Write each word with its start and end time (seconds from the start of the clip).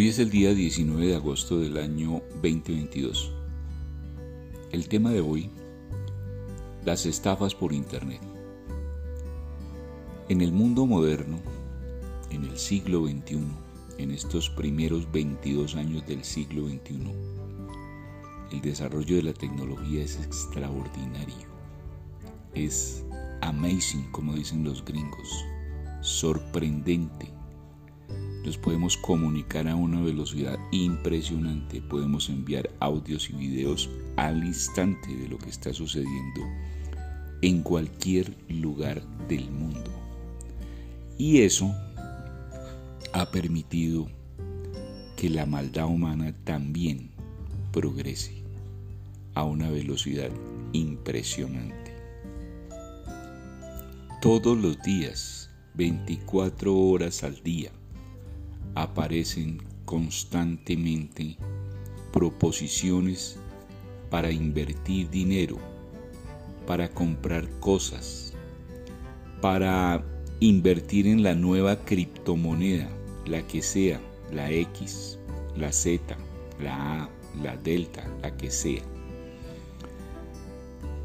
Hoy 0.00 0.08
es 0.08 0.18
el 0.18 0.30
día 0.30 0.54
19 0.54 1.08
de 1.08 1.14
agosto 1.14 1.60
del 1.60 1.76
año 1.76 2.22
2022. 2.42 3.32
El 4.72 4.88
tema 4.88 5.10
de 5.10 5.20
hoy, 5.20 5.50
las 6.86 7.04
estafas 7.04 7.54
por 7.54 7.74
Internet. 7.74 8.22
En 10.30 10.40
el 10.40 10.52
mundo 10.52 10.86
moderno, 10.86 11.38
en 12.30 12.44
el 12.44 12.56
siglo 12.56 13.06
XXI, 13.06 13.42
en 13.98 14.10
estos 14.10 14.48
primeros 14.48 15.12
22 15.12 15.76
años 15.76 16.06
del 16.06 16.24
siglo 16.24 16.66
XXI, 16.66 17.12
el 18.52 18.60
desarrollo 18.62 19.16
de 19.16 19.22
la 19.24 19.34
tecnología 19.34 20.02
es 20.02 20.16
extraordinario. 20.16 21.46
Es 22.54 23.04
amazing, 23.42 24.10
como 24.12 24.32
dicen 24.32 24.64
los 24.64 24.82
gringos, 24.82 25.28
sorprendente 26.00 27.29
nos 28.44 28.56
podemos 28.56 28.96
comunicar 28.96 29.68
a 29.68 29.76
una 29.76 30.00
velocidad 30.00 30.58
impresionante, 30.72 31.82
podemos 31.82 32.28
enviar 32.28 32.70
audios 32.80 33.28
y 33.30 33.34
videos 33.34 33.90
al 34.16 34.44
instante 34.44 35.14
de 35.14 35.28
lo 35.28 35.38
que 35.38 35.50
está 35.50 35.72
sucediendo 35.72 36.40
en 37.42 37.62
cualquier 37.62 38.34
lugar 38.48 39.02
del 39.28 39.50
mundo. 39.50 39.90
Y 41.18 41.42
eso 41.42 41.74
ha 43.12 43.30
permitido 43.30 44.08
que 45.16 45.28
la 45.28 45.44
maldad 45.44 45.86
humana 45.86 46.34
también 46.44 47.10
progrese 47.72 48.42
a 49.34 49.44
una 49.44 49.70
velocidad 49.70 50.30
impresionante. 50.72 51.94
Todos 54.22 54.56
los 54.58 54.80
días, 54.82 55.50
24 55.74 56.76
horas 56.76 57.22
al 57.22 57.42
día, 57.42 57.70
aparecen 58.74 59.62
constantemente 59.84 61.36
proposiciones 62.12 63.38
para 64.10 64.30
invertir 64.30 65.10
dinero, 65.10 65.58
para 66.66 66.88
comprar 66.88 67.48
cosas, 67.60 68.34
para 69.40 70.04
invertir 70.40 71.06
en 71.06 71.22
la 71.22 71.34
nueva 71.34 71.76
criptomoneda, 71.84 72.88
la 73.26 73.46
que 73.46 73.62
sea, 73.62 74.00
la 74.32 74.50
X, 74.50 75.18
la 75.56 75.72
Z, 75.72 76.16
la 76.60 77.04
A, 77.04 77.10
la 77.42 77.56
Delta, 77.56 78.04
la 78.22 78.36
que 78.36 78.50
sea. 78.50 78.82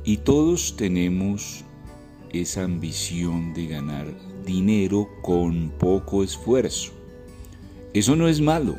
Y 0.03 0.17
todos 0.17 0.75
tenemos 0.77 1.63
esa 2.31 2.63
ambición 2.63 3.53
de 3.53 3.67
ganar 3.67 4.07
dinero 4.45 5.09
con 5.21 5.71
poco 5.79 6.23
esfuerzo. 6.23 6.94
Eso 7.95 8.17
no 8.17 8.27
es 8.27 8.41
malo, 8.41 8.75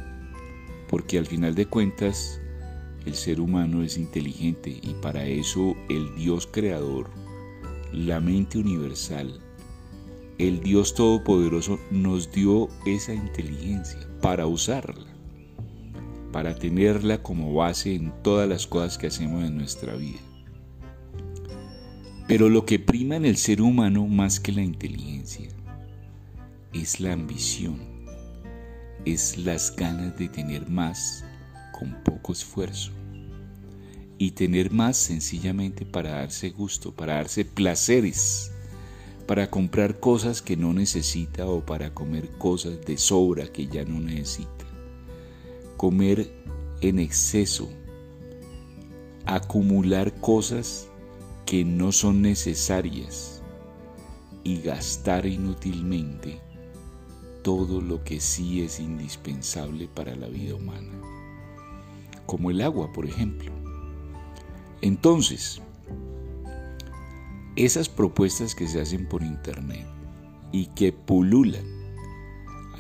porque 0.91 1.17
al 1.17 1.25
final 1.25 1.55
de 1.55 1.65
cuentas 1.65 2.39
el 3.07 3.15
ser 3.15 3.41
humano 3.41 3.83
es 3.83 3.97
inteligente 3.97 4.79
y 4.83 4.93
para 5.01 5.25
eso 5.25 5.75
el 5.89 6.15
Dios 6.17 6.47
creador, 6.47 7.09
la 7.95 8.21
mente 8.21 8.59
universal, 8.59 9.41
el 10.37 10.61
Dios 10.61 10.95
todopoderoso 10.95 11.81
nos 11.91 12.31
dio 12.31 12.69
esa 12.85 13.15
inteligencia 13.15 14.07
para 14.21 14.47
usarla, 14.47 15.07
para 16.31 16.55
tenerla 16.55 17.23
como 17.23 17.55
base 17.55 17.95
en 17.95 18.13
todas 18.23 18.47
las 18.47 18.67
cosas 18.67 18.99
que 18.99 19.07
hacemos 19.07 19.45
en 19.45 19.57
nuestra 19.57 19.95
vida. 19.97 20.21
Pero 22.29 22.51
lo 22.51 22.67
que 22.67 22.79
prima 22.79 23.17
en 23.17 23.25
el 23.25 23.39
ser 23.39 23.63
humano 23.63 24.07
más 24.09 24.41
que 24.41 24.53
la 24.53 24.61
inteligencia 24.61 25.49
es 26.75 27.01
la 27.01 27.15
ambición 27.15 27.96
es 29.07 29.39
las 29.39 29.75
ganas 29.75 30.19
de 30.19 30.29
tener 30.29 30.69
más 30.69 31.25
con 31.73 31.95
poco 32.03 32.33
esfuerzo 32.33 32.91
y 34.19 34.33
tener 34.33 34.73
más 34.73 34.97
sencillamente 34.97 35.87
para 35.87 36.11
darse 36.11 36.51
gusto, 36.51 36.93
para 36.93 37.15
darse 37.15 37.45
placeres, 37.45 38.51
para 39.27 39.49
comprar 39.49 40.01
cosas 40.01 40.43
que 40.43 40.57
no 40.57 40.73
necesita 40.73 41.47
o 41.47 41.65
para 41.65 41.95
comer 41.95 42.29
cosas 42.39 42.85
de 42.85 42.99
sobra 42.99 43.47
que 43.47 43.69
ya 43.69 43.85
no 43.85 44.01
necesita. 44.01 44.67
Comer 45.77 46.29
en 46.81 46.99
exceso, 46.99 47.69
acumular 49.25 50.21
cosas 50.21 50.89
que 51.45 51.65
no 51.65 51.93
son 51.93 52.23
necesarias 52.23 53.41
y 54.43 54.63
gastar 54.63 55.27
inútilmente 55.27 56.46
todo 57.47 57.81
lo 57.81 58.03
que 58.03 58.19
sí 58.19 58.63
es 58.63 58.81
indispensable 58.81 59.87
para 59.87 60.17
la 60.17 60.27
vida 60.27 60.57
humana, 60.57 60.91
como 62.27 62.51
el 62.51 62.61
agua, 62.61 62.93
por 62.93 63.07
ejemplo. 63.07 63.53
Entonces, 64.83 65.63
esas 67.55 67.89
propuestas 67.89 68.53
que 68.53 68.67
se 68.67 68.81
hacen 68.81 69.09
por 69.09 69.23
internet 69.23 69.87
y 70.51 70.67
que 70.67 70.93
pululan, 70.93 71.65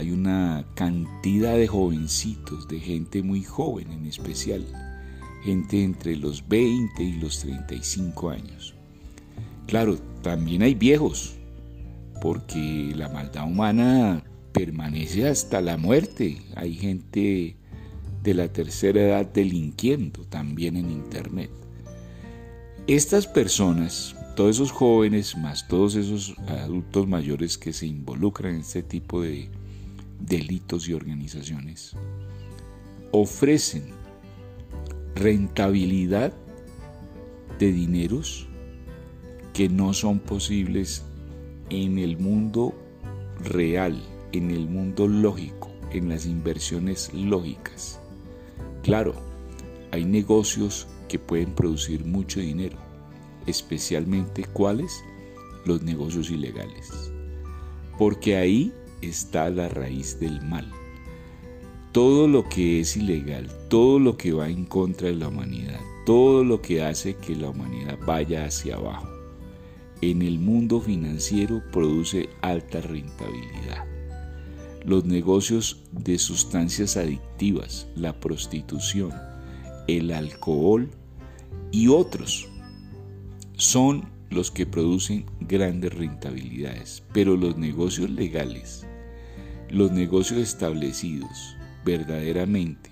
hay 0.00 0.10
una 0.10 0.66
cantidad 0.75 1.54
de 1.54 1.69
jovencitos, 1.69 2.66
de 2.66 2.81
gente 2.81 3.22
muy 3.22 3.44
joven 3.44 3.93
en 3.93 4.04
especial, 4.06 4.66
gente 5.44 5.84
entre 5.84 6.16
los 6.16 6.48
20 6.48 7.04
y 7.04 7.12
los 7.21 7.38
35 7.38 8.31
años. 8.31 8.75
Claro, 9.69 9.97
también 10.22 10.62
hay 10.62 10.75
viejos, 10.75 11.37
porque 12.21 12.93
la 12.97 13.09
maldad 13.09 13.47
humana 13.47 14.25
permanece 14.56 15.28
hasta 15.28 15.61
la 15.61 15.77
muerte. 15.77 16.39
Hay 16.55 16.75
gente 16.75 17.56
de 18.22 18.34
la 18.34 18.49
tercera 18.49 19.03
edad 19.03 19.27
delinquiendo 19.27 20.25
también 20.25 20.77
en 20.77 20.91
Internet. 20.91 21.50
Estas 22.87 23.27
personas, 23.27 24.16
todos 24.34 24.56
esos 24.56 24.72
jóvenes, 24.72 25.37
más 25.37 25.69
todos 25.69 25.95
esos 25.95 26.34
adultos 26.49 27.06
mayores 27.06 27.59
que 27.59 27.75
se 27.75 27.87
involucran 27.87 28.55
en 28.55 28.61
este 28.61 28.83
tipo 28.83 29.21
de 29.21 29.50
delitos 30.21 30.89
y 30.89 30.95
organizaciones, 30.95 31.93
ofrecen 33.12 33.84
rentabilidad 35.15 36.33
de 37.59 37.72
dineros 37.72 38.49
que 39.53 39.69
no 39.69 39.93
son 39.93 40.19
posibles 40.19 41.05
en 41.69 41.99
el 41.99 42.16
mundo 42.16 42.75
real 43.41 44.03
en 44.36 44.50
el 44.50 44.69
mundo 44.69 45.08
lógico, 45.08 45.70
en 45.91 46.08
las 46.08 46.26
inversiones 46.26 47.12
lógicas. 47.14 48.00
Claro, 48.82 49.14
hay 49.92 50.04
negocios 50.04 50.86
que 51.08 51.19
pueden 51.19 51.54
producir 51.54 52.04
mucho 52.04 52.41
dinero, 52.41 52.76
especialmente 53.47 54.44
cuáles? 54.44 55.02
Los 55.64 55.82
negocios 55.82 56.30
ilegales. 56.30 57.12
Porque 57.98 58.36
ahí 58.36 58.72
está 59.00 59.48
la 59.50 59.69
raíz 59.69 60.20
del 60.20 60.42
mal. 60.42 60.70
Todo 61.92 62.28
lo 62.28 62.47
que 62.48 62.80
es 62.80 62.97
ilegal, 62.97 63.50
todo 63.68 63.98
lo 63.98 64.16
que 64.16 64.32
va 64.32 64.48
en 64.48 64.66
contra 64.66 65.08
de 65.08 65.16
la 65.16 65.28
humanidad, 65.28 65.80
todo 66.04 66.44
lo 66.44 66.60
que 66.60 66.82
hace 66.82 67.16
que 67.16 67.34
la 67.34 67.50
humanidad 67.50 67.98
vaya 68.06 68.44
hacia 68.44 68.76
abajo, 68.76 69.08
en 70.03 70.20
el 70.20 70.38
mundo 70.38 70.80
financiero 70.80 71.62
produce 71.72 72.28
alta 72.42 72.82
rentabilidad 72.82 73.96
los 74.86 75.04
negocios 75.04 75.82
de 75.91 76.16
sustancias 76.16 76.97
adictivas, 76.97 77.88
la 77.97 78.20
prostitución, 78.20 79.12
el 79.88 80.12
alcohol 80.12 80.88
y 81.72 81.88
otros 81.88 82.48
son 83.56 84.08
los 84.30 84.52
que 84.52 84.64
producen 84.64 85.26
grandes 85.41 85.92
rentabilidades. 85.92 87.02
Pero 87.12 87.36
los 87.36 87.56
negocios 87.56 88.10
legales, 88.10 88.86
los 89.71 89.91
negocios 89.91 90.38
establecidos 90.38 91.56
verdaderamente, 91.84 92.91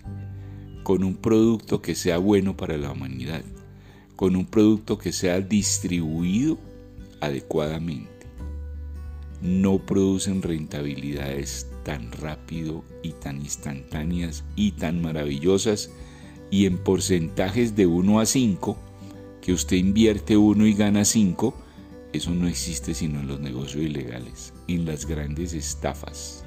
con 0.82 1.04
un 1.04 1.14
producto 1.14 1.80
que 1.80 1.94
sea 1.94 2.18
bueno 2.18 2.56
para 2.56 2.76
la 2.76 2.90
humanidad, 2.90 3.44
con 4.16 4.34
un 4.34 4.46
producto 4.46 4.98
que 4.98 5.12
sea 5.12 5.40
distribuido 5.40 6.58
adecuadamente, 7.20 8.10
no 9.40 9.78
producen 9.78 10.42
rentabilidades 10.42 11.68
tan 11.84 12.10
rápido 12.10 12.84
y 13.02 13.10
tan 13.12 13.36
instantáneas 13.36 14.44
y 14.56 14.72
tan 14.72 15.00
maravillosas 15.00 15.90
y 16.50 16.66
en 16.66 16.78
porcentajes 16.78 17.76
de 17.76 17.86
1 17.86 18.20
a 18.20 18.26
5, 18.26 18.76
que 19.40 19.52
usted 19.52 19.76
invierte 19.76 20.36
1 20.36 20.66
y 20.66 20.74
gana 20.74 21.04
5, 21.04 21.54
eso 22.12 22.30
no 22.30 22.48
existe 22.48 22.94
sino 22.94 23.20
en 23.20 23.28
los 23.28 23.40
negocios 23.40 23.84
ilegales, 23.84 24.52
en 24.68 24.86
las 24.86 25.06
grandes 25.06 25.52
estafas 25.52 26.44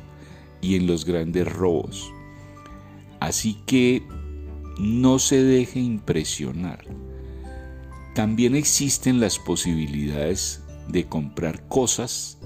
y 0.62 0.76
en 0.76 0.88
los 0.88 1.06
grandes 1.06 1.52
robos. 1.52 2.12
Así 3.20 3.58
que 3.66 4.04
no 4.80 5.20
se 5.20 5.44
deje 5.44 5.80
impresionar. 5.80 6.86
También 8.16 8.56
existen 8.56 9.20
las 9.20 9.40
posibilidades 9.40 10.64
de 10.88 11.06
comprar 11.06 11.68
cosas 11.68 12.38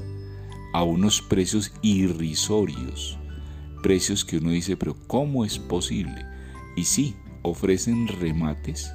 a 0.74 0.84
unos 0.84 1.22
precios 1.22 1.72
irrisorios, 1.82 3.18
precios 3.82 4.24
que 4.24 4.38
uno 4.38 4.52
dice, 4.52 4.78
pero 4.78 4.96
¿cómo 5.08 5.46
es 5.46 5.60
posible? 5.60 6.26
Y 6.76 6.86
sí, 6.86 7.16
ofrecen 7.42 8.08
remates 8.08 8.94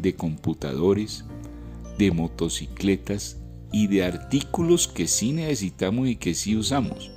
de 0.00 0.14
computadores, 0.14 1.24
de 1.98 2.10
motocicletas 2.10 3.38
y 3.72 3.86
de 3.86 4.04
artículos 4.04 4.88
que 4.88 5.06
sí 5.06 5.32
necesitamos 5.32 6.08
y 6.08 6.16
que 6.16 6.34
sí 6.34 6.56
usamos 6.56 7.10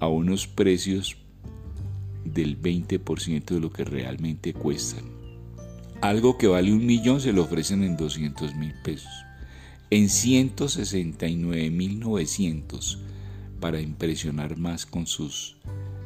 a 0.00 0.08
unos 0.08 0.46
precios 0.46 1.16
del 2.24 2.60
20% 2.60 3.44
de 3.44 3.60
lo 3.60 3.72
que 3.72 3.84
realmente 3.84 4.52
cuestan. 4.52 5.04
Algo 6.00 6.38
que 6.38 6.46
vale 6.46 6.72
un 6.72 6.86
millón 6.86 7.20
se 7.20 7.32
lo 7.32 7.42
ofrecen 7.42 7.82
en 7.82 7.96
200 7.96 8.54
mil 8.54 8.72
pesos. 8.82 9.12
En 9.92 10.08
169 10.08 11.68
mil 11.70 11.98
900 11.98 12.98
para 13.58 13.80
impresionar 13.80 14.56
más 14.56 14.86
con 14.86 15.08
sus 15.08 15.56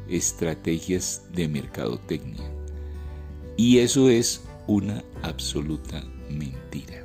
estrategias 0.09 1.25
de 1.35 1.49
mercadotecnia. 1.49 2.51
Y 3.59 3.79
eso 3.79 4.09
es 4.09 4.43
una 4.67 5.05
absoluta 5.23 6.03
mentira. 6.31 7.05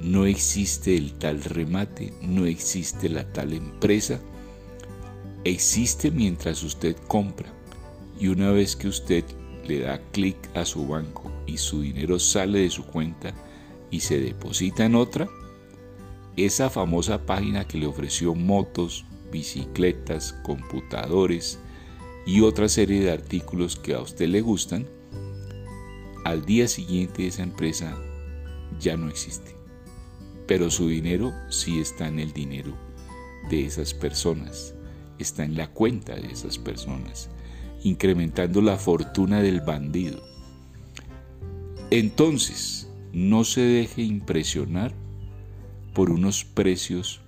No 0.00 0.24
existe 0.24 0.96
el 0.96 1.12
tal 1.12 1.42
remate, 1.44 2.14
no 2.22 2.46
existe 2.46 3.10
la 3.10 3.30
tal 3.30 3.52
empresa. 3.52 4.18
Existe 5.44 6.10
mientras 6.10 6.62
usted 6.62 6.96
compra 7.06 7.52
y 8.18 8.28
una 8.28 8.50
vez 8.50 8.76
que 8.76 8.88
usted 8.88 9.24
le 9.66 9.80
da 9.80 10.00
clic 10.12 10.36
a 10.54 10.64
su 10.64 10.86
banco 10.86 11.30
y 11.46 11.58
su 11.58 11.82
dinero 11.82 12.18
sale 12.18 12.60
de 12.60 12.70
su 12.70 12.84
cuenta 12.86 13.34
y 13.90 14.00
se 14.00 14.18
deposita 14.20 14.86
en 14.86 14.94
otra, 14.94 15.28
esa 16.38 16.70
famosa 16.70 17.26
página 17.26 17.66
que 17.66 17.78
le 17.78 17.86
ofreció 17.86 18.34
motos, 18.34 19.04
bicicletas, 19.32 20.32
computadores 20.44 21.58
y 22.26 22.40
otra 22.42 22.68
serie 22.68 23.00
de 23.00 23.10
artículos 23.10 23.76
que 23.76 23.94
a 23.94 24.00
usted 24.00 24.28
le 24.28 24.40
gustan, 24.40 24.86
al 26.24 26.44
día 26.44 26.68
siguiente 26.68 27.26
esa 27.26 27.42
empresa 27.42 27.96
ya 28.78 28.96
no 28.96 29.08
existe. 29.08 29.56
Pero 30.46 30.70
su 30.70 30.88
dinero 30.88 31.32
sí 31.50 31.80
está 31.80 32.06
en 32.08 32.18
el 32.18 32.32
dinero 32.32 32.74
de 33.50 33.66
esas 33.66 33.92
personas, 33.94 34.74
está 35.18 35.44
en 35.44 35.56
la 35.56 35.68
cuenta 35.68 36.14
de 36.14 36.30
esas 36.30 36.58
personas, 36.58 37.30
incrementando 37.82 38.62
la 38.62 38.76
fortuna 38.76 39.42
del 39.42 39.60
bandido. 39.60 40.22
Entonces, 41.90 42.90
no 43.12 43.44
se 43.44 43.62
deje 43.62 44.02
impresionar 44.02 44.92
por 45.98 46.12
unos 46.12 46.44
precios 46.44 47.20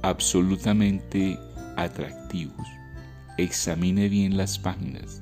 absolutamente 0.00 1.38
atractivos. 1.76 2.66
Examine 3.36 4.08
bien 4.08 4.38
las 4.38 4.58
páginas. 4.58 5.20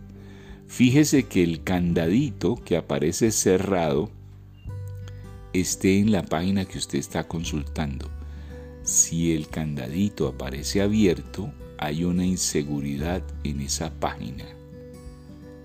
Fíjese 0.69 1.25
que 1.25 1.43
el 1.43 1.65
candadito 1.65 2.55
que 2.55 2.77
aparece 2.77 3.33
cerrado 3.33 4.09
esté 5.53 5.99
en 5.99 6.13
la 6.13 6.23
página 6.23 6.65
que 6.65 6.79
usted 6.79 7.01
está 7.01 7.27
consultando. 7.27 8.09
Si 8.85 9.35
el 9.35 9.49
candadito 9.49 10.29
aparece 10.29 10.81
abierto, 10.81 11.53
hay 11.77 12.05
una 12.05 12.25
inseguridad 12.25 13.25
en 13.43 13.63
esa 13.63 13.91
página. 13.99 14.45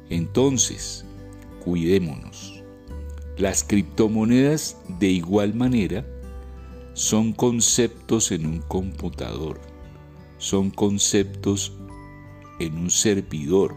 Entonces, 0.10 1.06
cuidémonos. 1.64 2.64
Las 3.38 3.64
criptomonedas 3.64 4.76
de 4.98 5.10
igual 5.10 5.54
manera 5.54 6.04
son 6.98 7.32
conceptos 7.32 8.32
en 8.32 8.48
un 8.48 8.58
computador, 8.58 9.62
son 10.40 10.72
conceptos 10.72 11.72
en 12.60 12.76
un 12.76 12.90
servidor. 12.90 13.76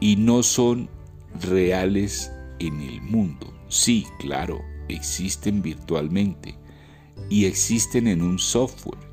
Y 0.00 0.16
no 0.16 0.42
son 0.42 0.88
reales 1.42 2.32
en 2.58 2.80
el 2.80 3.02
mundo. 3.02 3.52
Sí, 3.68 4.06
claro, 4.18 4.62
existen 4.88 5.60
virtualmente 5.60 6.54
y 7.28 7.44
existen 7.44 8.08
en 8.08 8.22
un 8.22 8.38
software, 8.38 9.06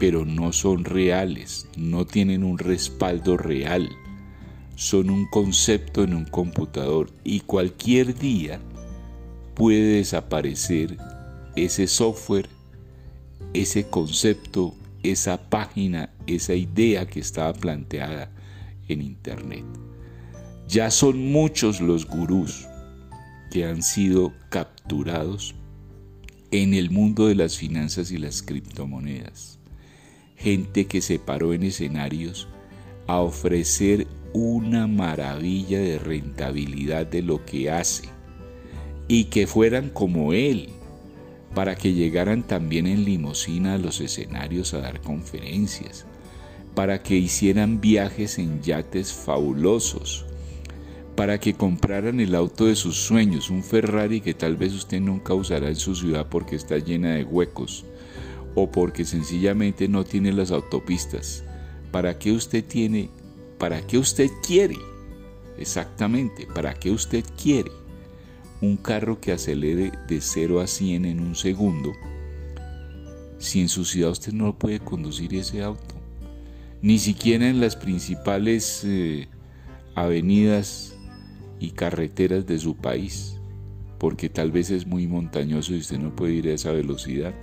pero 0.00 0.24
no 0.24 0.52
son 0.52 0.84
reales, 0.84 1.68
no 1.76 2.04
tienen 2.04 2.42
un 2.42 2.58
respaldo 2.58 3.36
real, 3.36 3.88
son 4.74 5.10
un 5.10 5.26
concepto 5.28 6.02
en 6.02 6.14
un 6.14 6.24
computador 6.24 7.12
y 7.22 7.38
cualquier 7.38 8.18
día 8.18 8.58
puede 9.54 9.98
desaparecer 9.98 10.98
ese 11.64 11.86
software, 11.86 12.48
ese 13.52 13.88
concepto, 13.88 14.74
esa 15.02 15.48
página, 15.48 16.10
esa 16.26 16.54
idea 16.54 17.06
que 17.06 17.20
estaba 17.20 17.52
planteada 17.52 18.30
en 18.88 19.02
Internet. 19.02 19.64
Ya 20.68 20.90
son 20.90 21.32
muchos 21.32 21.80
los 21.80 22.06
gurús 22.06 22.66
que 23.50 23.64
han 23.64 23.82
sido 23.82 24.32
capturados 24.50 25.54
en 26.50 26.74
el 26.74 26.90
mundo 26.90 27.26
de 27.26 27.34
las 27.34 27.56
finanzas 27.56 28.10
y 28.10 28.18
las 28.18 28.42
criptomonedas. 28.42 29.58
Gente 30.36 30.86
que 30.86 31.00
se 31.00 31.18
paró 31.18 31.52
en 31.52 31.62
escenarios 31.62 32.48
a 33.06 33.20
ofrecer 33.20 34.06
una 34.32 34.86
maravilla 34.86 35.78
de 35.78 35.98
rentabilidad 35.98 37.06
de 37.06 37.22
lo 37.22 37.44
que 37.44 37.70
hace 37.70 38.08
y 39.08 39.24
que 39.24 39.46
fueran 39.46 39.88
como 39.88 40.32
él, 40.32 40.68
para 41.54 41.76
que 41.76 41.92
llegaran 41.92 42.42
también 42.42 42.86
en 42.86 43.04
limosina 43.04 43.74
a 43.74 43.78
los 43.78 44.00
escenarios 44.00 44.74
a 44.74 44.78
dar 44.78 45.00
conferencias, 45.00 46.06
para 46.74 47.02
que 47.02 47.16
hicieran 47.16 47.80
viajes 47.80 48.38
en 48.38 48.62
yates 48.62 49.12
fabulosos, 49.12 50.24
para 51.16 51.40
que 51.40 51.54
compraran 51.54 52.20
el 52.20 52.34
auto 52.34 52.66
de 52.66 52.76
sus 52.76 52.96
sueños, 52.96 53.50
un 53.50 53.64
Ferrari 53.64 54.20
que 54.20 54.34
tal 54.34 54.56
vez 54.56 54.72
usted 54.72 55.00
nunca 55.00 55.34
usará 55.34 55.68
en 55.68 55.76
su 55.76 55.96
ciudad 55.96 56.28
porque 56.28 56.54
está 56.54 56.78
llena 56.78 57.14
de 57.14 57.24
huecos 57.24 57.84
o 58.54 58.70
porque 58.70 59.04
sencillamente 59.04 59.88
no 59.88 60.04
tiene 60.04 60.32
las 60.32 60.52
autopistas. 60.52 61.42
¿Para 61.90 62.18
qué 62.18 62.30
usted 62.32 62.64
tiene? 62.64 63.10
¿Para 63.58 63.84
qué 63.86 63.98
usted 63.98 64.30
quiere? 64.46 64.76
Exactamente, 65.58 66.46
¿para 66.46 66.74
qué 66.74 66.92
usted 66.92 67.24
quiere 67.42 67.72
un 68.60 68.76
carro 68.76 69.20
que 69.20 69.32
acelere 69.32 69.92
de 70.08 70.20
0 70.20 70.60
a 70.60 70.66
100 70.66 71.04
en 71.04 71.20
un 71.20 71.34
segundo 71.34 71.92
si 73.38 73.60
en 73.60 73.68
su 73.68 73.84
ciudad 73.84 74.10
usted 74.10 74.32
no 74.32 74.58
puede 74.58 74.80
conducir 74.80 75.34
ese 75.34 75.62
auto? 75.62 75.94
Ni 76.82 76.98
siquiera 76.98 77.48
en 77.48 77.60
las 77.60 77.76
principales 77.76 78.82
eh, 78.84 79.28
avenidas 79.94 80.96
y 81.58 81.70
carreteras 81.70 82.46
de 82.46 82.58
su 82.58 82.76
país, 82.76 83.36
porque 83.98 84.28
tal 84.28 84.52
vez 84.52 84.70
es 84.70 84.86
muy 84.86 85.06
montañoso 85.06 85.74
y 85.74 85.78
usted 85.78 85.98
no 85.98 86.14
puede 86.14 86.34
ir 86.34 86.48
a 86.48 86.54
esa 86.54 86.72
velocidad. 86.72 87.34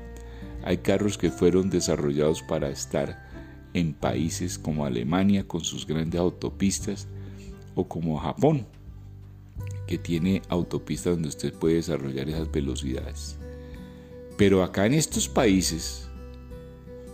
Hay 0.64 0.78
carros 0.78 1.18
que 1.18 1.32
fueron 1.32 1.70
desarrollados 1.70 2.42
para 2.44 2.70
estar 2.70 3.26
en 3.74 3.94
países 3.94 4.58
como 4.58 4.86
Alemania 4.86 5.46
con 5.46 5.62
sus 5.62 5.86
grandes 5.86 6.20
autopistas 6.20 7.08
o 7.76 7.88
como 7.88 8.18
Japón, 8.18 8.66
que 9.88 9.98
tiene 9.98 10.42
autopistas 10.50 11.14
donde 11.14 11.30
usted 11.30 11.54
puede 11.54 11.76
desarrollar 11.76 12.30
esas 12.30 12.52
velocidades. 12.52 13.38
Pero 14.38 14.64
acá 14.64 14.86
en 14.86 14.94
estos 14.94 15.30
países 15.30 16.08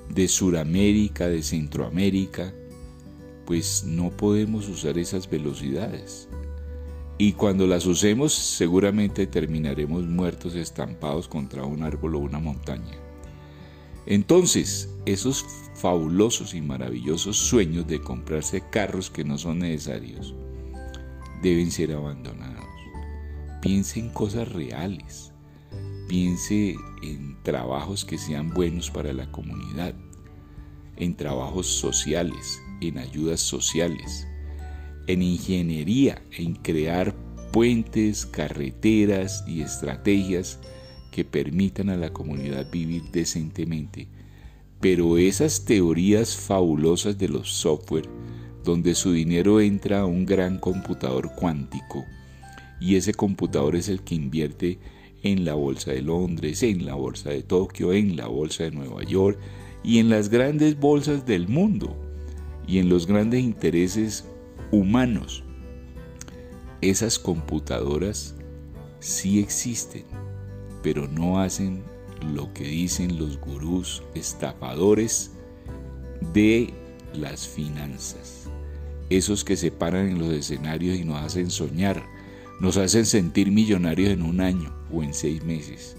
de 0.09 0.27
Suramérica, 0.27 1.27
de 1.27 1.43
Centroamérica, 1.43 2.53
pues 3.45 3.83
no 3.83 4.09
podemos 4.11 4.67
usar 4.69 4.97
esas 4.97 5.29
velocidades 5.29 6.27
y 7.21 7.33
cuando 7.33 7.67
las 7.67 7.85
usemos 7.85 8.33
seguramente 8.33 9.27
terminaremos 9.27 10.07
muertos 10.07 10.55
estampados 10.55 11.27
contra 11.27 11.63
un 11.65 11.83
árbol 11.83 12.15
o 12.15 12.17
una 12.17 12.39
montaña. 12.39 12.97
Entonces, 14.07 14.89
esos 15.05 15.45
fabulosos 15.75 16.55
y 16.55 16.61
maravillosos 16.61 17.37
sueños 17.37 17.85
de 17.85 18.01
comprarse 18.01 18.63
carros 18.71 19.11
que 19.11 19.23
no 19.23 19.37
son 19.37 19.59
necesarios 19.59 20.33
deben 21.43 21.69
ser 21.69 21.93
abandonados. 21.93 22.50
Piense 23.61 23.99
en 23.99 24.09
cosas 24.09 24.51
reales. 24.51 25.31
Piense 26.07 26.75
en 27.03 27.37
trabajos 27.43 28.05
que 28.05 28.17
sean 28.17 28.49
buenos 28.49 28.89
para 28.89 29.13
la 29.13 29.31
comunidad, 29.31 29.93
en 30.97 31.15
trabajos 31.15 31.67
sociales, 31.67 32.59
en 32.81 32.97
ayudas 32.97 33.39
sociales, 33.39 34.27
en 35.05 35.21
ingeniería, 35.21 36.23
en 36.31 36.55
crear 36.55 37.15
puentes, 37.51 38.25
carreteras 38.25 39.43
y 39.47 39.61
estrategias 39.61 40.59
que 41.11 41.23
permitan 41.23 41.89
a 41.89 41.97
la 41.97 42.11
comunidad 42.11 42.65
vivir 42.71 43.03
decentemente. 43.11 44.07
Pero 44.79 45.19
esas 45.19 45.65
teorías 45.65 46.35
fabulosas 46.35 47.19
de 47.19 47.29
los 47.29 47.51
software, 47.51 48.09
donde 48.63 48.95
su 48.95 49.11
dinero 49.11 49.61
entra 49.61 49.99
a 49.99 50.05
un 50.05 50.25
gran 50.25 50.57
computador 50.57 51.33
cuántico, 51.35 52.05
y 52.81 52.95
ese 52.95 53.13
computador 53.13 53.75
es 53.75 53.87
el 53.87 54.01
que 54.01 54.15
invierte 54.15 54.79
en 55.23 55.45
la 55.45 55.53
bolsa 55.53 55.91
de 55.91 56.01
Londres, 56.01 56.63
en 56.63 56.83
la 56.85 56.95
bolsa 56.95 57.29
de 57.29 57.43
Tokio, 57.43 57.93
en 57.93 58.17
la 58.17 58.27
bolsa 58.27 58.63
de 58.63 58.71
Nueva 58.71 59.03
York 59.03 59.37
y 59.83 59.99
en 59.99 60.09
las 60.09 60.29
grandes 60.29 60.79
bolsas 60.79 61.25
del 61.27 61.47
mundo 61.47 61.95
y 62.67 62.79
en 62.79 62.89
los 62.89 63.05
grandes 63.05 63.41
intereses 63.41 64.25
humanos. 64.71 65.43
Esas 66.81 67.19
computadoras 67.19 68.35
sí 68.99 69.39
existen, 69.39 70.03
pero 70.81 71.07
no 71.07 71.39
hacen 71.39 71.83
lo 72.33 72.51
que 72.53 72.63
dicen 72.63 73.19
los 73.19 73.39
gurús 73.39 74.01
estafadores 74.15 75.31
de 76.33 76.73
las 77.13 77.47
finanzas. 77.47 78.49
Esos 79.11 79.43
que 79.43 79.55
se 79.55 79.69
paran 79.69 80.07
en 80.07 80.19
los 80.19 80.33
escenarios 80.33 80.97
y 80.97 81.03
nos 81.03 81.17
hacen 81.17 81.51
soñar, 81.51 82.03
nos 82.61 82.77
hacen 82.77 83.07
sentir 83.07 83.51
millonarios 83.51 84.11
en 84.11 84.21
un 84.21 84.39
año 84.39 84.71
o 84.93 85.01
en 85.01 85.15
seis 85.15 85.43
meses, 85.43 85.97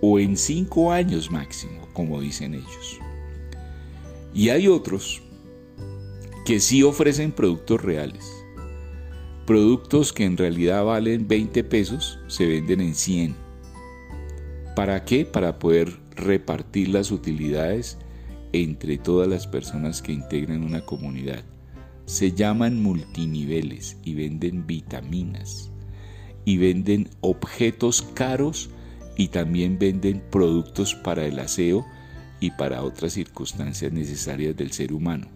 o 0.00 0.18
en 0.18 0.38
cinco 0.38 0.90
años 0.90 1.30
máximo, 1.30 1.86
como 1.92 2.18
dicen 2.18 2.54
ellos. 2.54 2.98
Y 4.32 4.48
hay 4.48 4.68
otros 4.68 5.20
que 6.46 6.60
sí 6.60 6.82
ofrecen 6.82 7.30
productos 7.30 7.82
reales. 7.82 8.24
Productos 9.44 10.14
que 10.14 10.24
en 10.24 10.38
realidad 10.38 10.82
valen 10.82 11.28
20 11.28 11.62
pesos 11.64 12.18
se 12.26 12.46
venden 12.46 12.80
en 12.80 12.94
100. 12.94 13.36
¿Para 14.74 15.04
qué? 15.04 15.26
Para 15.26 15.58
poder 15.58 15.94
repartir 16.16 16.88
las 16.88 17.10
utilidades 17.10 17.98
entre 18.52 18.96
todas 18.96 19.28
las 19.28 19.46
personas 19.46 20.00
que 20.00 20.12
integran 20.12 20.64
una 20.64 20.80
comunidad. 20.80 21.44
Se 22.06 22.32
llaman 22.32 22.82
multiniveles 22.82 23.98
y 24.04 24.14
venden 24.14 24.66
vitaminas 24.66 25.70
y 26.48 26.56
venden 26.56 27.10
objetos 27.20 28.00
caros 28.14 28.70
y 29.18 29.28
también 29.28 29.78
venden 29.78 30.22
productos 30.30 30.94
para 30.94 31.26
el 31.26 31.38
aseo 31.40 31.84
y 32.40 32.52
para 32.52 32.82
otras 32.82 33.12
circunstancias 33.12 33.92
necesarias 33.92 34.56
del 34.56 34.72
ser 34.72 34.94
humano. 34.94 35.26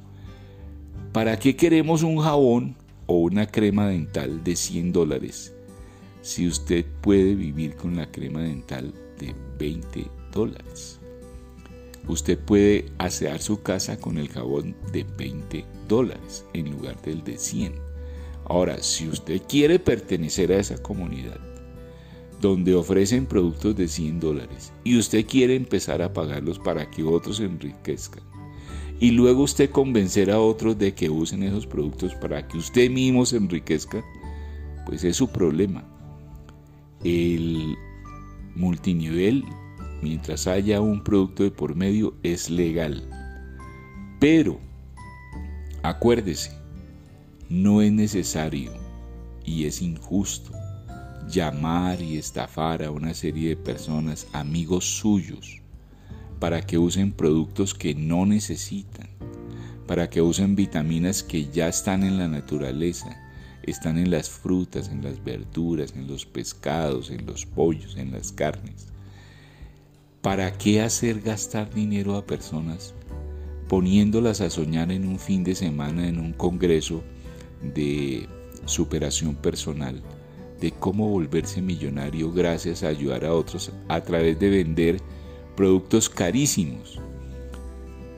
¿Para 1.12 1.38
qué 1.38 1.54
queremos 1.54 2.02
un 2.02 2.16
jabón 2.16 2.76
o 3.04 3.16
una 3.16 3.46
crema 3.46 3.88
dental 3.88 4.42
de 4.42 4.56
100 4.56 4.92
dólares 4.92 5.52
si 6.22 6.48
usted 6.48 6.86
puede 7.02 7.34
vivir 7.34 7.76
con 7.76 7.94
la 7.94 8.10
crema 8.10 8.40
dental 8.40 8.94
de 9.18 9.34
20 9.58 10.06
dólares? 10.32 10.98
Usted 12.08 12.38
puede 12.38 12.86
asear 12.96 13.42
su 13.42 13.62
casa 13.62 13.98
con 13.98 14.16
el 14.16 14.30
jabón 14.30 14.74
de 14.94 15.04
20 15.18 15.66
dólares 15.88 16.46
en 16.54 16.70
lugar 16.70 17.02
del 17.02 17.22
de 17.22 17.36
100. 17.36 17.91
Ahora, 18.44 18.82
si 18.82 19.08
usted 19.08 19.42
quiere 19.48 19.78
pertenecer 19.78 20.52
a 20.52 20.58
esa 20.58 20.82
comunidad 20.82 21.40
donde 22.40 22.74
ofrecen 22.74 23.26
productos 23.26 23.76
de 23.76 23.86
100 23.86 24.20
dólares 24.20 24.72
y 24.82 24.98
usted 24.98 25.24
quiere 25.26 25.54
empezar 25.54 26.02
a 26.02 26.12
pagarlos 26.12 26.58
para 26.58 26.90
que 26.90 27.04
otros 27.04 27.36
se 27.36 27.44
enriquezcan, 27.44 28.24
y 28.98 29.10
luego 29.12 29.42
usted 29.42 29.70
convencer 29.70 30.30
a 30.30 30.40
otros 30.40 30.78
de 30.78 30.94
que 30.94 31.10
usen 31.10 31.42
esos 31.42 31.66
productos 31.66 32.14
para 32.14 32.46
que 32.46 32.58
usted 32.58 32.90
mismo 32.90 33.26
se 33.26 33.36
enriquezca, 33.36 34.04
pues 34.86 35.02
es 35.04 35.16
su 35.16 35.28
problema. 35.28 35.84
El 37.02 37.76
multinivel 38.54 39.44
mientras 40.02 40.46
haya 40.46 40.80
un 40.80 41.02
producto 41.02 41.44
de 41.44 41.50
por 41.50 41.74
medio, 41.74 42.14
es 42.22 42.50
legal. 42.50 43.08
Pero, 44.18 44.58
acuérdese, 45.82 46.52
no 47.52 47.82
es 47.82 47.92
necesario 47.92 48.72
y 49.44 49.66
es 49.66 49.82
injusto 49.82 50.52
llamar 51.28 52.00
y 52.00 52.16
estafar 52.16 52.82
a 52.82 52.90
una 52.90 53.12
serie 53.12 53.50
de 53.50 53.56
personas, 53.56 54.26
amigos 54.32 54.86
suyos, 54.86 55.60
para 56.38 56.62
que 56.62 56.78
usen 56.78 57.12
productos 57.12 57.74
que 57.74 57.94
no 57.94 58.24
necesitan, 58.24 59.10
para 59.86 60.08
que 60.08 60.22
usen 60.22 60.56
vitaminas 60.56 61.22
que 61.22 61.50
ya 61.50 61.68
están 61.68 62.04
en 62.04 62.16
la 62.16 62.26
naturaleza, 62.26 63.20
están 63.64 63.98
en 63.98 64.10
las 64.10 64.30
frutas, 64.30 64.88
en 64.88 65.04
las 65.04 65.22
verduras, 65.22 65.92
en 65.94 66.06
los 66.06 66.24
pescados, 66.24 67.10
en 67.10 67.26
los 67.26 67.44
pollos, 67.44 67.98
en 67.98 68.12
las 68.12 68.32
carnes. 68.32 68.86
¿Para 70.22 70.56
qué 70.56 70.80
hacer 70.80 71.20
gastar 71.20 71.72
dinero 71.74 72.16
a 72.16 72.24
personas 72.24 72.94
poniéndolas 73.68 74.40
a 74.40 74.48
soñar 74.48 74.90
en 74.90 75.06
un 75.06 75.18
fin 75.18 75.44
de 75.44 75.54
semana 75.54 76.08
en 76.08 76.18
un 76.18 76.32
congreso 76.32 77.04
de 77.62 78.28
superación 78.66 79.34
personal, 79.34 80.02
de 80.60 80.70
cómo 80.72 81.08
volverse 81.08 81.60
millonario 81.60 82.32
gracias 82.32 82.82
a 82.82 82.88
ayudar 82.88 83.24
a 83.24 83.34
otros 83.34 83.72
a 83.88 84.00
través 84.00 84.38
de 84.38 84.50
vender 84.50 85.00
productos 85.56 86.08
carísimos? 86.08 87.00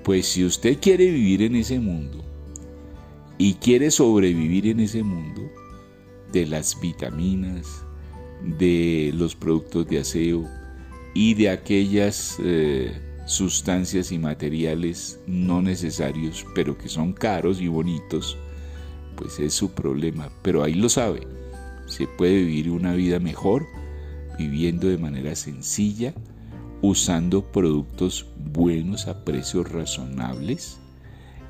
Pues 0.02 0.26
si 0.26 0.44
usted 0.44 0.78
quiere 0.80 1.10
vivir 1.10 1.42
en 1.42 1.56
ese 1.56 1.80
mundo 1.80 2.22
y 3.38 3.54
quiere 3.54 3.90
sobrevivir 3.90 4.66
en 4.66 4.80
ese 4.80 5.02
mundo 5.02 5.42
de 6.32 6.46
las 6.46 6.78
vitaminas, 6.80 7.84
de 8.42 9.12
los 9.14 9.34
productos 9.34 9.86
de 9.88 10.00
aseo, 10.00 10.46
y 11.14 11.34
de 11.34 11.48
aquellas 11.48 12.36
eh, 12.42 12.92
sustancias 13.26 14.12
y 14.12 14.18
materiales 14.18 15.20
no 15.26 15.62
necesarios, 15.62 16.44
pero 16.54 16.76
que 16.76 16.88
son 16.88 17.12
caros 17.12 17.60
y 17.60 17.68
bonitos, 17.68 18.36
pues 19.16 19.38
es 19.40 19.54
su 19.54 19.72
problema. 19.72 20.30
Pero 20.42 20.62
ahí 20.62 20.74
lo 20.74 20.88
sabe, 20.88 21.26
se 21.86 22.06
puede 22.06 22.36
vivir 22.44 22.70
una 22.70 22.94
vida 22.94 23.18
mejor 23.18 23.66
viviendo 24.38 24.88
de 24.88 24.98
manera 24.98 25.34
sencilla, 25.34 26.14
usando 26.82 27.50
productos 27.52 28.26
buenos 28.52 29.06
a 29.06 29.24
precios 29.24 29.70
razonables 29.70 30.78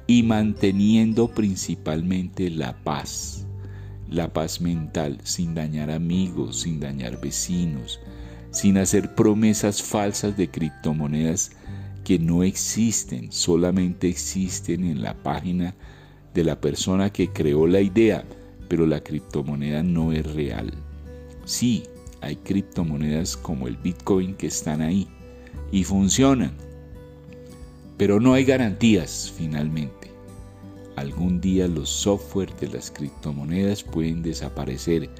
y 0.06 0.22
manteniendo 0.22 1.28
principalmente 1.28 2.50
la 2.50 2.76
paz, 2.84 3.46
la 4.08 4.32
paz 4.32 4.60
mental, 4.60 5.18
sin 5.24 5.54
dañar 5.54 5.90
amigos, 5.90 6.60
sin 6.60 6.78
dañar 6.78 7.20
vecinos, 7.20 8.00
sin 8.50 8.78
hacer 8.78 9.14
promesas 9.14 9.82
falsas 9.82 10.36
de 10.36 10.50
criptomonedas 10.50 11.52
que 12.04 12.18
no 12.18 12.44
existen, 12.44 13.32
solamente 13.32 14.08
existen 14.08 14.84
en 14.84 15.02
la 15.02 15.14
página 15.14 15.74
de 16.34 16.44
la 16.44 16.60
persona 16.60 17.10
que 17.10 17.32
creó 17.32 17.66
la 17.66 17.80
idea, 17.80 18.24
pero 18.68 18.86
la 18.86 19.02
criptomoneda 19.02 19.82
no 19.82 20.12
es 20.12 20.30
real. 20.34 20.72
Sí, 21.44 21.84
hay 22.20 22.36
criptomonedas 22.36 23.36
como 23.36 23.68
el 23.68 23.76
Bitcoin 23.76 24.34
que 24.34 24.48
están 24.48 24.82
ahí 24.82 25.06
y 25.70 25.84
funcionan, 25.84 26.52
pero 27.96 28.18
no 28.20 28.34
hay 28.34 28.44
garantías 28.44 29.32
finalmente. 29.36 30.10
Algún 30.96 31.40
día 31.40 31.66
los 31.68 31.88
software 31.88 32.54
de 32.56 32.68
las 32.68 32.90
criptomonedas 32.90 33.82
pueden 33.82 34.22
desaparecer 34.22 35.10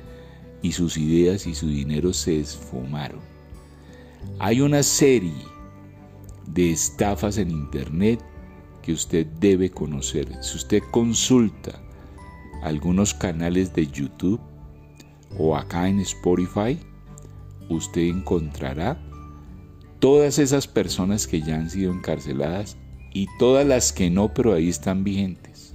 y 0.63 0.73
sus 0.73 0.97
ideas 0.97 1.47
y 1.47 1.55
su 1.55 1.69
dinero 1.69 2.13
se 2.13 2.41
esfumaron. 2.41 3.21
Hay 4.39 4.61
una 4.61 4.83
serie 4.83 5.45
de 6.47 6.73
estafas 6.73 7.39
en 7.39 7.51
Internet 7.51 8.21
que 8.85 8.93
usted 8.93 9.27
debe 9.41 9.71
conocer. 9.71 10.29
Si 10.43 10.59
usted 10.59 10.83
consulta 10.91 11.81
algunos 12.63 13.15
canales 13.15 13.73
de 13.73 13.87
YouTube 13.87 14.39
o 15.39 15.57
acá 15.57 15.89
en 15.89 16.01
Spotify, 16.01 16.79
usted 17.71 18.03
encontrará 18.03 19.01
todas 20.01 20.39
esas 20.39 20.69
personas 20.69 21.27
que 21.27 21.41
ya 21.41 21.57
han 21.57 21.71
sido 21.71 21.95
encarceladas 21.95 22.77
y 23.15 23.27
todas 23.39 23.67
las 23.67 23.91
que 23.91 24.11
no, 24.11 24.35
pero 24.35 24.53
ahí 24.53 24.69
están 24.69 25.03
vigentes. 25.03 25.75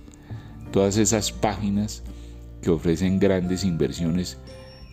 Todas 0.72 0.98
esas 0.98 1.32
páginas 1.32 2.04
que 2.62 2.70
ofrecen 2.70 3.18
grandes 3.18 3.64
inversiones 3.64 4.38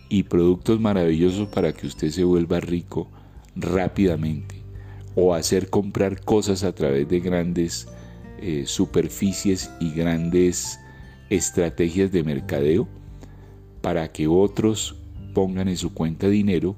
y 0.09 0.23
productos 0.23 0.79
maravillosos 0.79 1.49
para 1.49 1.71
que 1.71 1.85
usted 1.85 2.09
se 2.09 2.23
vuelva 2.23 2.61
rico 2.61 3.11
rápidamente 3.55 4.55
o 5.13 5.35
hacer 5.35 5.69
comprar 5.69 6.21
cosas 6.21 6.63
a 6.63 6.73
través 6.73 7.07
de 7.07 7.19
grandes 7.19 7.87
eh, 8.39 8.63
superficies 8.65 9.71
y 9.79 9.91
grandes 9.91 10.79
estrategias 11.29 12.11
de 12.11 12.23
mercadeo 12.23 12.87
para 13.81 14.11
que 14.11 14.27
otros 14.27 14.95
pongan 15.33 15.67
en 15.67 15.77
su 15.77 15.93
cuenta 15.93 16.27
dinero 16.27 16.75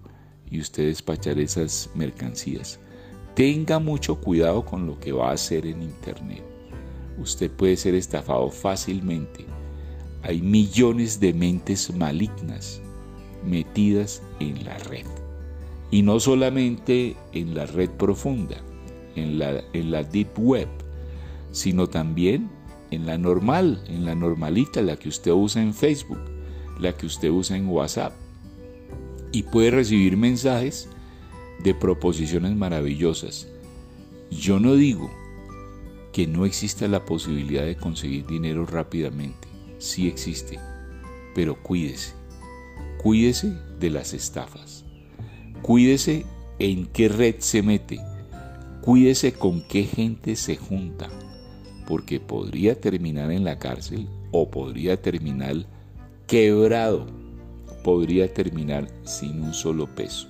y 0.49 0.59
usted 0.59 0.87
despachar 0.87 1.39
esas 1.39 1.89
mercancías. 1.95 2.79
Tenga 3.35 3.79
mucho 3.79 4.19
cuidado 4.19 4.65
con 4.65 4.85
lo 4.85 4.99
que 4.99 5.11
va 5.11 5.29
a 5.29 5.33
hacer 5.33 5.65
en 5.65 5.81
Internet. 5.81 6.43
Usted 7.17 7.49
puede 7.51 7.77
ser 7.77 7.95
estafado 7.95 8.49
fácilmente. 8.49 9.45
Hay 10.23 10.41
millones 10.41 11.19
de 11.19 11.33
mentes 11.33 11.93
malignas 11.93 12.81
metidas 13.45 14.21
en 14.39 14.65
la 14.65 14.77
red. 14.79 15.05
Y 15.91 16.01
no 16.01 16.19
solamente 16.19 17.15
en 17.33 17.55
la 17.55 17.65
red 17.65 17.89
profunda, 17.89 18.57
en 19.15 19.39
la, 19.39 19.63
en 19.73 19.91
la 19.91 20.03
deep 20.03 20.37
web, 20.37 20.67
sino 21.51 21.87
también 21.87 22.49
en 22.91 23.05
la 23.05 23.17
normal, 23.17 23.83
en 23.87 24.05
la 24.05 24.15
normalita, 24.15 24.81
la 24.81 24.97
que 24.97 25.09
usted 25.09 25.31
usa 25.31 25.61
en 25.61 25.73
Facebook, 25.73 26.19
la 26.79 26.95
que 26.95 27.05
usted 27.05 27.29
usa 27.29 27.57
en 27.57 27.67
WhatsApp. 27.67 28.13
Y 29.31 29.43
puede 29.43 29.71
recibir 29.71 30.17
mensajes 30.17 30.89
de 31.63 31.73
proposiciones 31.73 32.55
maravillosas. 32.55 33.47
Yo 34.31 34.59
no 34.59 34.75
digo 34.75 35.09
que 36.13 36.25
no 36.25 36.45
exista 36.45 36.87
la 36.87 37.05
posibilidad 37.05 37.63
de 37.63 37.75
conseguir 37.75 38.25
dinero 38.25 38.65
rápidamente. 38.65 39.47
Sí 39.77 40.07
existe, 40.07 40.59
pero 41.35 41.61
cuídese. 41.61 42.13
Cuídese 43.01 43.53
de 43.79 43.89
las 43.89 44.13
estafas. 44.13 44.85
Cuídese 45.61 46.25
en 46.57 46.87
qué 46.87 47.09
red 47.09 47.35
se 47.39 47.61
mete. 47.61 47.99
Cuídese 48.81 49.33
con 49.33 49.61
qué 49.67 49.83
gente 49.83 50.35
se 50.35 50.55
junta, 50.55 51.09
porque 51.89 52.19
podría 52.19 52.79
terminar 52.79 53.31
en 53.31 53.43
la 53.43 53.57
cárcel 53.57 54.07
o 54.31 54.51
podría 54.51 55.01
terminar 55.01 55.65
quebrado, 56.27 57.07
podría 57.83 58.31
terminar 58.31 58.87
sin 59.05 59.41
un 59.41 59.55
solo 59.55 59.87
peso. 59.95 60.29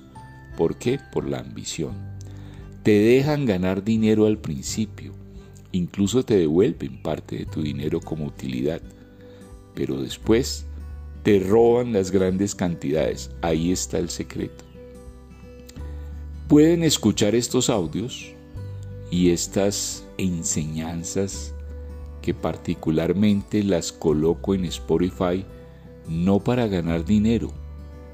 ¿Por 0.55 0.77
qué? 0.77 1.01
Por 1.11 1.27
la 1.27 1.39
ambición. 1.39 1.91
Te 2.81 2.97
dejan 2.97 3.45
ganar 3.45 3.83
dinero 3.83 4.25
al 4.25 4.37
principio, 4.37 5.11
incluso 5.73 6.23
te 6.23 6.37
devuelven 6.37 7.01
parte 7.03 7.39
de 7.39 7.45
tu 7.45 7.61
dinero 7.61 7.99
como 7.99 8.27
utilidad, 8.27 8.81
pero 9.75 10.01
después 10.01 10.65
te 11.23 11.39
roban 11.39 11.91
las 11.91 12.09
grandes 12.09 12.55
cantidades. 12.55 13.31
Ahí 13.41 13.73
está 13.73 13.97
el 13.97 14.07
secreto. 14.07 14.63
Pueden 16.47 16.83
escuchar 16.83 17.35
estos 17.35 17.69
audios 17.69 18.33
y 19.11 19.31
estas 19.31 20.05
enseñanzas 20.17 21.53
que 22.21 22.33
particularmente 22.33 23.63
las 23.63 23.91
coloco 23.91 24.53
en 24.53 24.65
Spotify 24.65 25.45
no 26.07 26.39
para 26.39 26.67
ganar 26.67 27.05
dinero. 27.05 27.51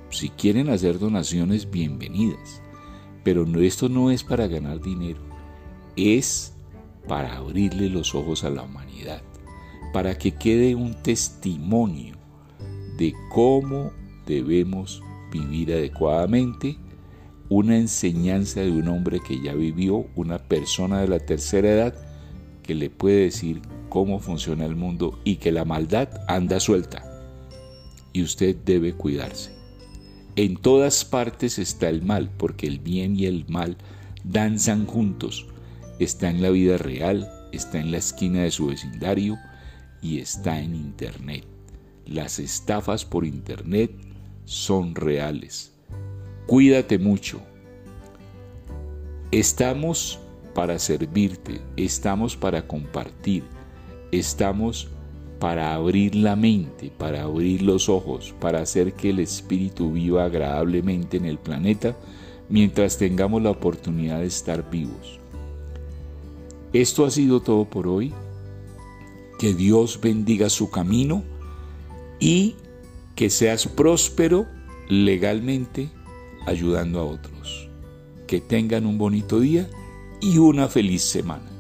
Si 0.10 0.30
quieren 0.30 0.70
hacer 0.70 1.00
donaciones, 1.00 1.70
bienvenidas. 1.70 2.62
Pero 3.24 3.46
esto 3.60 3.90
no 3.90 4.12
es 4.12 4.24
para 4.24 4.48
ganar 4.48 4.82
dinero, 4.82 5.20
es 5.96 6.54
para 7.08 7.38
abrirle 7.38 7.90
los 7.90 8.14
ojos 8.14 8.44
a 8.44 8.52
la 8.52 8.62
humanidad, 8.62 9.24
para 9.94 10.18
que 10.18 10.36
quede 10.36 10.76
un 10.76 10.94
testimonio 11.02 12.16
de 12.98 13.14
cómo 13.34 13.92
debemos 14.28 15.02
vivir 15.32 15.74
adecuadamente, 15.74 16.78
una 17.50 17.78
enseñanza 17.78 18.62
de 18.62 18.72
un 18.72 18.88
hombre 18.88 19.20
que 19.20 19.42
ya 19.42 19.54
vivió, 19.54 20.08
una 20.16 20.40
persona 20.40 21.02
de 21.02 21.08
la 21.08 21.20
tercera 21.20 21.70
edad, 21.70 21.96
que 22.64 22.74
le 22.74 22.90
puede 22.90 23.26
decir 23.26 23.62
cómo 23.90 24.20
funciona 24.20 24.66
el 24.66 24.76
mundo 24.76 25.20
y 25.24 25.36
que 25.36 25.52
la 25.52 25.66
maldad 25.66 26.10
anda 26.28 26.60
suelta. 26.60 27.04
Y 28.14 28.24
usted 28.24 28.56
debe 28.66 28.94
cuidarse. 28.94 29.52
En 30.36 30.58
todas 30.58 31.06
partes 31.06 31.60
está 31.60 31.90
el 31.90 32.02
mal, 32.02 32.30
porque 32.38 32.68
el 32.68 32.80
bien 32.80 33.18
y 33.18 33.26
el 33.26 33.46
mal 33.48 33.78
danzan 34.24 34.86
juntos. 34.86 35.46
Está 36.00 36.30
en 36.30 36.42
la 36.42 36.50
vida 36.50 36.78
real, 36.78 37.30
está 37.52 37.80
en 37.80 37.92
la 37.92 37.98
esquina 37.98 38.42
de 38.42 38.52
su 38.52 38.68
vecindario 38.68 39.38
y 40.02 40.20
está 40.20 40.60
en 40.60 40.76
Internet. 40.76 41.46
Las 42.06 42.40
estafas 42.40 43.06
por 43.06 43.26
Internet 43.26 43.92
son 44.46 44.96
reales. 44.96 45.75
Cuídate 46.48 47.00
mucho. 47.00 47.42
Estamos 49.32 50.20
para 50.54 50.78
servirte, 50.78 51.60
estamos 51.76 52.38
para 52.38 52.68
compartir, 52.68 53.44
estamos 54.12 54.88
para 55.40 55.74
abrir 55.74 56.16
la 56.16 56.36
mente, 56.36 56.92
para 56.98 57.24
abrir 57.24 57.64
los 57.64 57.90
ojos, 57.90 58.34
para 58.40 58.62
hacer 58.62 58.94
que 58.94 59.10
el 59.10 59.20
espíritu 59.20 59.92
viva 59.92 60.24
agradablemente 60.24 61.18
en 61.18 61.26
el 61.26 61.40
planeta 61.40 61.98
mientras 62.48 62.98
tengamos 63.00 63.42
la 63.42 63.50
oportunidad 63.50 64.20
de 64.20 64.28
estar 64.28 64.70
vivos. 64.70 65.20
Esto 66.74 67.06
ha 67.06 67.12
sido 67.12 67.42
todo 67.42 67.66
por 67.66 67.88
hoy. 67.88 68.14
Que 69.40 69.54
Dios 69.54 70.00
bendiga 70.02 70.50
su 70.50 70.70
camino 70.70 71.24
y 72.20 72.56
que 73.16 73.30
seas 73.30 73.68
próspero 73.68 74.46
legalmente 74.88 75.90
ayudando 76.46 77.00
a 77.00 77.04
otros. 77.04 77.70
Que 78.28 78.42
tengan 78.42 78.86
un 78.86 78.98
bonito 78.98 79.40
día 79.40 79.70
y 80.22 80.38
una 80.38 80.68
feliz 80.68 81.04
semana. 81.04 81.55